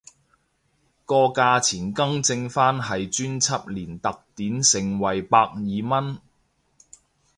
[1.05, 6.17] 個價錢更正返係專輯連特典盛惠百二蚊